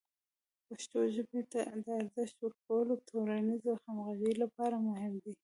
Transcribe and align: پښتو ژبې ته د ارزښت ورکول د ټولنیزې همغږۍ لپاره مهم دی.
پښتو 0.67 0.99
ژبې 1.15 1.41
ته 1.51 1.59
د 1.85 1.87
ارزښت 2.01 2.35
ورکول 2.41 2.85
د 2.91 3.01
ټولنیزې 3.09 3.71
همغږۍ 3.83 4.33
لپاره 4.43 4.75
مهم 4.87 5.13
دی. 5.23 5.33